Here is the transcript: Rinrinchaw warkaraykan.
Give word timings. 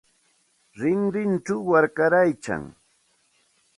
Rinrinchaw 0.79 1.61
warkaraykan. 1.69 2.63